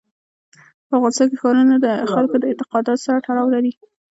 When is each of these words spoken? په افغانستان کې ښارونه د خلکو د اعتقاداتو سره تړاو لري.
په 0.87 0.93
افغانستان 0.97 1.27
کې 1.31 1.37
ښارونه 1.41 1.75
د 1.79 1.87
خلکو 2.13 2.35
د 2.39 2.43
اعتقاداتو 2.51 3.03
سره 3.05 3.23
تړاو 3.27 3.53
لري. 3.55 3.73